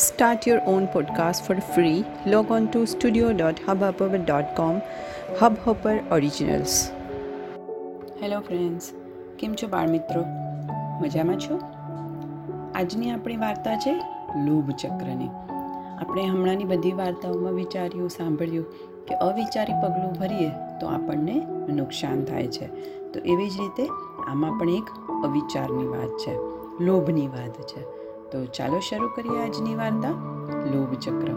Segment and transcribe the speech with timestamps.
[0.00, 2.04] Start your own podcast for free.
[2.26, 4.82] Log on to studio.hubhopper.com.
[5.40, 6.74] Hubhopper Originals.
[8.22, 8.90] Hello friends
[9.38, 10.22] કેમ છો બાળ મિત્રો
[11.02, 11.56] મજામાં છો
[12.74, 13.94] આજની આપણી વાર્તા છે
[14.44, 15.30] લોભ ચક્રની
[16.00, 18.66] આપણે હમણાંની બધી વાર્તાઓમાં વિચાર્યું, સાંભળ્યું
[19.08, 20.50] કે અવિચારી પગલું ભરીએ
[20.80, 21.36] તો આપણને
[21.74, 22.66] નુકસાન થાય છે
[23.12, 23.84] તો એવી જ રીતે
[24.28, 24.88] આમાં પણ એક
[25.24, 26.34] અવિચારની વાત છે,
[26.84, 30.10] લોભની વાત છે તો ચાલો શરૂ કરીએ આજની વાર્તા.
[30.74, 31.28] લોભચક્ર.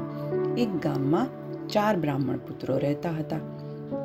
[0.58, 1.28] એક ગામમાં
[1.68, 3.38] ચાર બ્રાહ્મણ પુત્રો રહેતા હતા.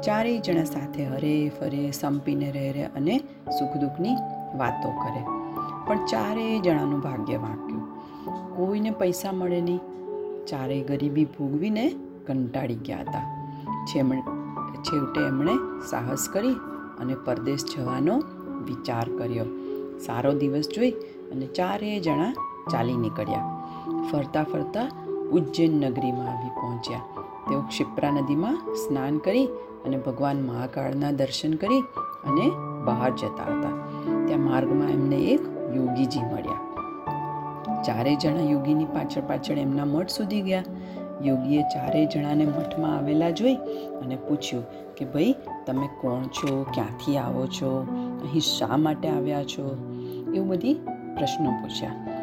[0.01, 3.19] ચારેય જણા સાથે હરે ફરે, સંપીને રહે રહે અને
[3.59, 4.15] સુખ દુઃખની
[4.56, 5.25] વાતો કરે.
[5.87, 7.83] પણ ચારેય જણાનું ભાગ્ય વાંક્યું.
[8.56, 9.80] કોઈને પૈસા મળે નહીં.
[10.47, 11.95] ચારેય ગરીબી ભોગવીને
[12.27, 13.51] કંટાળી ગયા હતા.
[14.75, 15.55] છેવટે એમણે
[15.91, 16.55] સાહસ કરી
[16.98, 18.23] અને પરદેશ જવાનો
[18.64, 19.45] વિચાર કર્યો.
[19.98, 20.91] સારો દિવસ જોઈ
[21.33, 22.34] અને ચારેય જણા
[22.73, 23.67] ચાલી નીકળ્યા.
[24.13, 24.89] ફરતા ફરતા
[25.33, 26.99] ઉજ્જૈન નગરીમાં આવી પહોંચ્યા.
[27.49, 29.47] તેઓ ક્ષિપ્રા નદીમાં સ્નાન કરી
[29.84, 32.51] અને ભગવાન મહાકાળના દર્શન કરી અને
[32.84, 33.71] બહાર જતા હતા.
[34.27, 35.41] ત્યાં માર્ગમાં એમને એક
[35.77, 36.65] યોગીજી મળ્યા.
[37.83, 40.65] ચારેય જણા યોગીની પાછળ પાછળ એમના મઠ સુધી ગયા.
[41.23, 43.55] યોગીએ ચારેય જણાને મઠમાં આવેલા જોઈ
[44.03, 45.34] અને પૂછ્યું કે, ભાઈ,
[45.67, 46.67] તમે કોણ છો?
[46.75, 47.87] ક્યાંથી આવો છો?
[48.23, 49.77] અહીં શા માટે આવ્યા છો?
[50.34, 50.75] એવું બધી
[51.17, 52.14] પ્રશ્નો પૂછ્યા.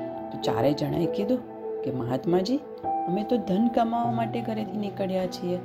[0.44, 1.40] તો ચારેય જણાએ કીધું
[1.82, 2.58] કે, મહાત્માજી,
[3.08, 5.60] અમે તો ધન કમાવા માટે ઘરેથી નીકળ્યા છીએ.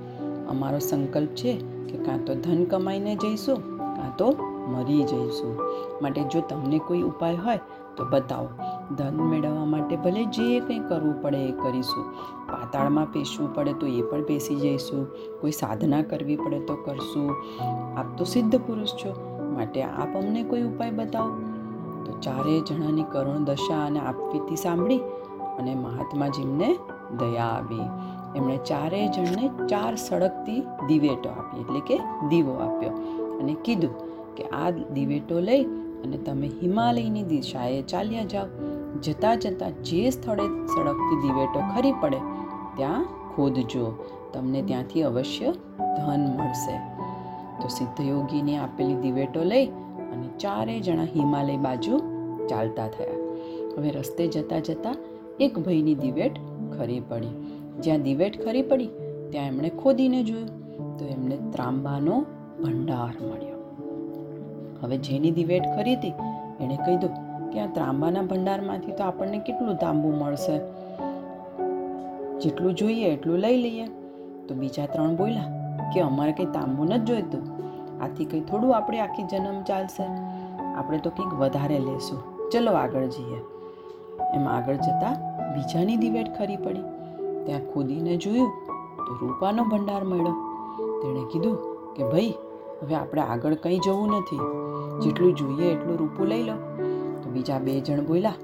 [0.49, 4.37] અમારો સંકલ્પ છે કે કાં તો ધન કમાઈને જઈશું, કાં તો
[4.69, 5.61] મરી જઈશું.
[6.03, 7.59] માટે જો તમને કોઈ ઉપાય હોય,
[7.97, 8.49] તો બતાવો.
[8.95, 12.05] ધન મેળવવા માટે ભલે જે કંઈ કરવું પડે એ કરીશું.
[12.47, 15.09] પાતાળમાં પેશવું પડે તો એ પણ પેસી જઈશું.
[15.41, 17.35] કોઈ સાધના કરવી પડે તો કરશું.
[17.99, 19.37] આપ તો સિદ્ધ પુરુષ છો.
[19.55, 21.56] માટે આપ અમને કોઈ ઉપાય બતાવો.
[22.07, 25.03] તો ચારેય જણાની કરુણ દશા અને આપવીતી સાંભળી
[25.61, 26.71] અને મહાત્માજીને
[27.21, 27.87] દયા આવી
[28.37, 31.97] એમણે ચારેય જણને ચાર સળગતી દિવેટો આપી, એટલે કે
[32.31, 32.95] દીવો આપ્યો
[33.41, 33.95] અને કીધું
[34.37, 35.63] કે આ દિવેટો લઈ
[36.05, 38.49] અને તમે હિમાલયની દિશાએ ચાલ્યા જાઓ.
[39.03, 42.21] જતાં જતાં જે સ્થળે સળગતી દિવેટો ખરી પડે,
[42.77, 43.87] ત્યાં ખોદજો.
[44.33, 45.51] તમને ત્યાંથી અવશ્ય
[45.97, 46.77] ધન મળશે.
[47.61, 49.67] તો સિદ્ધયોગીની આપેલી દિવેટો લઈ
[50.13, 51.99] અને ચારેય જણા હિમાલય બાજુ
[52.49, 53.19] ચાલતા થયા.
[53.77, 54.97] હવે રસ્તે જતાં જતાં
[55.41, 56.35] એક ભાઈની દિવેટ
[56.79, 57.35] ખરી પડી.
[57.83, 58.89] જ્યાં દિવેટ ખરી પડી,
[59.31, 60.51] ત્યાં એમણે ખોદીને જોયું
[60.99, 62.17] તો એમને ત્રાંબાનો
[62.63, 63.61] ભંડાર મળ્યો.
[64.83, 66.15] હવે જેની દિવેટ ખરી હતી,
[66.61, 67.01] એણે કહ્યું
[67.53, 70.57] કે આ ત્રાંબાના ભંડારમાંથી તો આપણને કેટલું તાંબુ મળશે?
[72.41, 73.87] જેટલું જોઈએ એટલું લઈ લઈએ.
[74.49, 75.51] તો બીજા ત્રણ બોલ્યા
[75.95, 77.45] કે અમારે કંઈ તાંબુ નથી જોઈતું.
[78.01, 80.03] આથી કંઈ થોડું આપણે આખી જન્મ ચાલશે.
[80.77, 82.51] આપણે તો કંઈક વધારે લેશું.
[82.51, 83.41] ચલો આગળ જઈએ.
[84.35, 85.15] એમ આગળ જતાં
[85.55, 86.83] બીજાની દિવેટ ખરી પડી.
[87.45, 88.51] ત્યાં ખોદીને જોયું
[88.99, 90.35] તો રૂપાનો ભંડાર મળ્યો.
[91.03, 91.57] તેણે કીધું
[91.95, 92.35] કે ભાઈ,
[92.83, 94.41] હવે આપણે આગળ કંઈ જવું નથી.
[95.01, 96.55] જેટલું જોઈએ એટલું રૂપું લઈ લો.
[97.23, 98.35] તો બીજા બે જણ બોલ્યા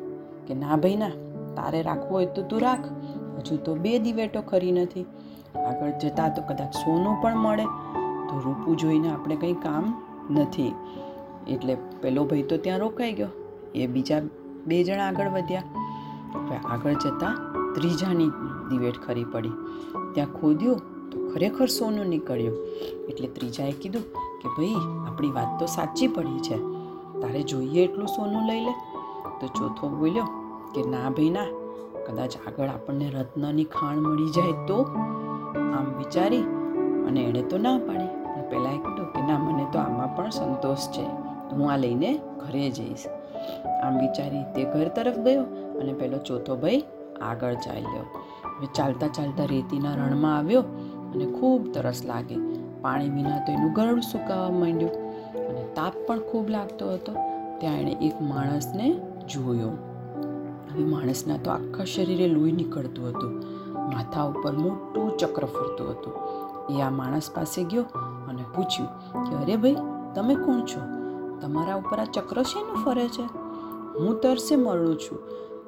[0.47, 1.09] કે ના ભાઈ ના,
[1.57, 2.87] તારે રાખવું હોય તો તું રાખ.
[3.39, 5.07] હજુ તો બે દિવેટો ખરી નથી.
[5.57, 7.65] આગળ જતાં તો કદાચ સોનું પણ મળે.
[8.41, 10.75] રૂપું જોઈને આપણે કંઈ કામ નથી.
[11.49, 13.29] એટલે પેલો ભાઈ તો ત્યાં રોકાઈ ગયો.
[13.75, 14.21] એ બીજા
[14.67, 15.63] બે જણા આગળ વધ્યા.
[16.35, 18.29] હવે આગળ જતાં ત્રીજાની
[18.69, 19.51] દિવેટ ખરી પડી.
[20.15, 20.77] ત્યાં ખોદ્યું
[21.11, 22.57] તો ખરેખર સોનું નીકળ્યું.
[23.09, 24.75] એટલે ત્રીજાએ કીધું કે, ભાઈ,
[25.07, 26.57] આપણી વાત તો સાચી પડી છે.
[27.21, 28.73] તારે જોઈએ એટલું સોનું લઈ લે.
[29.41, 30.25] તો ચોથો બોલ્યો
[30.75, 31.45] કે, ના ભાઈ, ના.
[32.07, 34.83] કદાચ આગળ આપણને રત્નની ખાણ મળી જાય તો?
[35.57, 36.43] આમ વિચારી
[37.07, 38.22] અને એણે તો ના પાડી.
[38.41, 41.07] પહેલાં કીધું કે, ના, મને તો આમાં પણ સંતોષ છે.
[41.55, 43.07] હું આ લઈને ઘરે જઈશ.
[43.85, 45.43] આમ વિચારી તે ઘર તરફ ગયો
[45.79, 46.85] અને પેલો ચોથો ભાઈ
[47.21, 48.19] આગળ ચાલ્યો.
[48.45, 50.63] હવે ચાલતા ચાલતા રેતીના રણમાં આવ્યો
[51.15, 52.37] અને ખૂબ તરસ લાગે.
[52.81, 54.91] પાણી વિના તો એનું ગળું સુકાવા માંડ્યું
[55.49, 57.13] અને તાપ પણ ખૂબ લાગતો હતો.
[57.61, 59.69] ત્યાં એણે એક માણસને જોયો.
[60.73, 63.43] હવે માણસના તો આખા શરીરે લોહી નીકળતું હતું.
[63.83, 66.13] માથા ઉપર મોટું ચક્ર ફરતું હતું.
[66.77, 67.85] એ આ માણસ પાસે ગયો
[68.29, 68.89] અને પૂછ્યું,
[69.25, 69.77] કે અરે ભાઈ,
[70.15, 70.81] તમે કોણ છો?
[71.41, 73.23] તમારા ઉપર આ ચક્ર શેનું ફરે છે?
[73.99, 75.19] હું તરસે મરણું છું.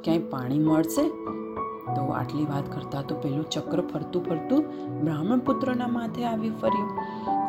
[0.02, 1.10] ક્યાંય પાણી મળશે?
[1.94, 4.64] તો આટલી વાત કરતાં તો પેલું ચક્ર ફરતું ફરતું
[5.04, 6.90] બ્રાહ્મણ પુત્રના માથે આવી ફર્યું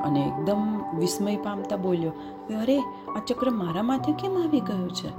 [0.03, 2.11] અને એકદમ વિસ્મય પામતા બોલ્યો
[2.47, 2.79] કે અરે,
[3.15, 5.09] આ ચક્ર મારા માથે કેમ આવી ગયું છે?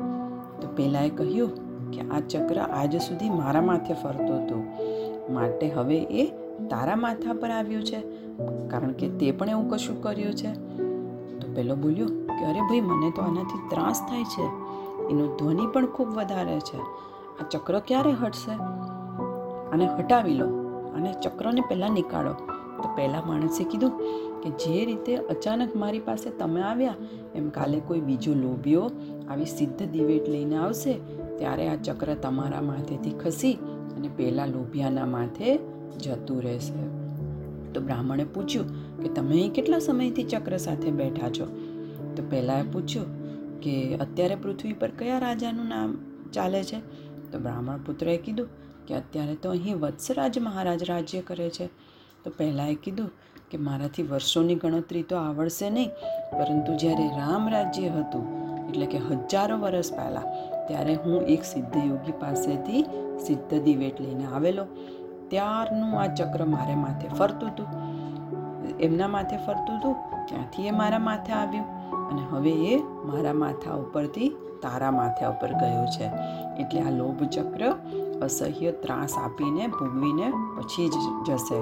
[0.61, 4.65] તો પેલાએ કહ્યું કે આ ચક્ર આજ સુધી મારા માથે ફરતું હતું.
[5.35, 8.01] માટે હવે એ તારા માથા પર આવ્યું છે?
[8.69, 10.53] કારણ કે તે પણ એવું કશું કર્યું છે.
[11.39, 14.67] તો પેલો બોલ્યો કે અરે ભાઈ, મને તો આનાથી ત્રાસ થાય છે.
[15.11, 16.77] એનો ધ્વનિ પણ ખૂબ વધારે છે.
[17.41, 18.51] આ ચક્ર ક્યારે હટશે?
[19.73, 20.47] આને હટાવી લો
[20.95, 22.33] અને ચક્રને પહેલાં નીકાળો.
[22.77, 23.91] તો પહેલાં માણસે કીધું
[24.41, 26.95] કે જે રીતે અચાનક મારી પાસે તમે આવ્યા,
[27.35, 28.91] એમ કાલે કોઈ બીજો લોભીઓ
[29.29, 30.93] આવી સિદ્ધ દિવેટ લઈને આવશે,
[31.39, 33.53] ત્યારે આ ચક્ર તમારા માથેથી ખસી
[33.97, 35.59] અને પહેલાં લોભિયાના માથે
[35.93, 37.07] જતું રહેશે.
[37.73, 41.47] તો બ્રાહ્મણે પૂછ્યું કે તમે કેટલા સમયથી ચક્ર સાથે બેઠા છો?
[42.17, 43.07] તો પહેલાં પૂછ્યું
[43.61, 45.99] કે અત્યારે પૃથ્વી પર કયા રાજાનું નામ
[46.33, 46.81] ચાલે છે?
[47.33, 48.49] તો બ્રાહ્મણ પુત્રએ કીધું
[48.87, 51.67] કે અત્યારે તો અહીં વત્સરાજ મહારાજ રાજ્ય કરે છે.
[52.25, 53.11] તો પહેલાંએ કીધું
[53.51, 55.89] કે મારાથી વર્ષોની ગણતરી તો આવડશે નહીં,
[56.39, 58.25] પરંતુ જ્યારે રામ રાજ્ય હતું,
[58.69, 60.23] એટલે કે હજારો વર્ષ પહેલાં,
[60.69, 62.83] ત્યારે હું એક સિદ્ધ યોગી પાસેથી
[63.27, 64.67] સિદ્ધ દિવેટ લઈને આવેલો.
[65.31, 67.69] ત્યારનું આ ચક્ર મારે માથે ફરતું હતું.
[68.81, 69.97] એમના માથે ફરતું હતું,
[70.29, 71.67] ત્યાંથી એ મારા માથે આવ્યું
[72.11, 74.31] અને હવે એ મારા માથા ઉપરથી
[74.63, 76.07] તારા માથા ઉપર ગયો છે.
[76.61, 77.63] એટલે આ લોભ ચક્ર
[78.23, 80.97] અસહ્ય ત્રાસ આપીને ભોગવીને પછી જ
[81.27, 81.59] જશે.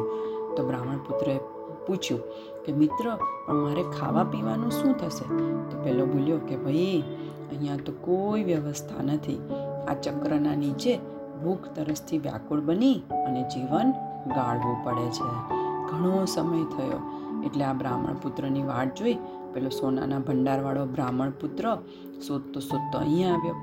[0.57, 1.41] તો બ્રાહ્મણ પુત્રએ
[1.87, 2.21] પૂછ્યું
[2.65, 3.05] કે, મિત્ર,
[3.47, 5.25] પણ મારે ખાવા પીવાનું શું થશે?
[5.71, 7.05] તો પેલો બોલ્યો કે, ભાઈ,
[7.51, 9.41] અહીંયા તો કોઈ વ્યવસ્થા નથી.
[9.89, 11.01] આ ચક્રના નીચે
[11.43, 13.91] ભૂખ તરસથી વ્યાકુળ બની અને જીવન
[14.35, 15.55] ગાળવું પડે છે.
[15.91, 17.21] ઘણો સમય થયો.
[17.45, 19.15] એટલે આ બ્રાહ્મણ પુત્રની વાટ જોઈ
[19.53, 21.79] પેલો સોનાના ભંડારવાળો બ્રાહ્મણ પુત્ર
[22.27, 23.55] શોધતો શોધતો અહીંયા આવ્યો.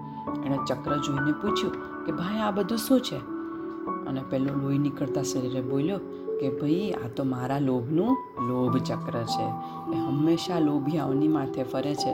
[0.46, 3.18] એણે ચક્ર જોઈને પૂછ્યું કે, ભાઈ, આ બધું શું છે?
[4.08, 5.98] અને પેલો લોહી નીકળતા શરીરે બોલ્યો
[6.40, 8.18] કે, ભાઈ, આ તો મારા લોભનું
[8.48, 9.44] લોભ ચક્ર છે.
[9.94, 12.14] એ હંમેશા લોભિયાઓની માથે ફરે છે.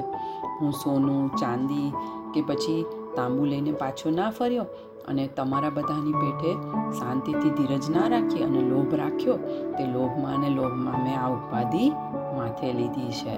[0.62, 1.94] હું સોનું, ચાંદી
[2.34, 4.66] કે પછી તાંબુ લઈને પાછો ના ફર્યો
[5.08, 6.54] અને તમારા બધાની પેઠે
[7.00, 9.38] શાંતિથી ધીરજ ના રાખી અને લોભ રાખ્યો,
[9.78, 11.90] તે લોભમાં અને લોભમાં મેં આ ઉપાધિ
[12.38, 13.36] માથે લીધી છે.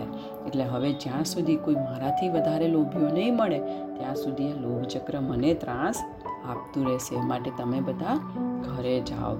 [0.47, 3.59] એટલે હવે જ્યાં સુધી કોઈ મારાથી વધારે લોભીઓ નહીં મળે,
[3.93, 6.03] ત્યાં સુધી આ લોભચક્ર મને ત્રાસ
[6.49, 7.21] આપતું રહેશે.
[7.21, 8.19] માટે તમે બધા
[8.63, 9.37] ઘરે જાઓ.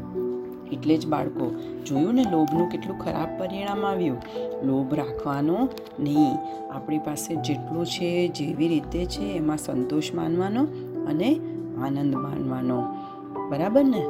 [0.72, 1.52] એટલે જ બાળકો,
[1.86, 4.18] જોયું ને લોભનું કેટલું ખરાબ પરિણામ આવ્યું?
[4.64, 6.34] લોભ રાખવાનો નહીં.
[6.72, 10.64] આપણી પાસે જેટલું છે જેવી રીતે છે, એમાં સંતોષ માનવાનો
[11.06, 11.40] અને
[11.84, 12.82] આનંદ માનવાનો
[13.50, 14.02] બરાબર ને?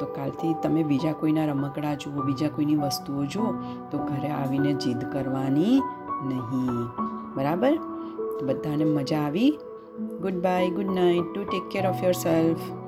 [0.00, 3.52] તો કાલથી તમે બીજા કોઈના રમકડા જુઓ, બીજા કોઈની વસ્તુઓ જુઓ,
[3.90, 5.80] તો ઘરે આવીને જીદ કરવાની
[6.26, 6.86] નહીં.
[7.36, 7.78] બરાબર?
[8.42, 9.58] બધાને મજા આવી.
[10.20, 12.81] Good bye good night to take care of yourself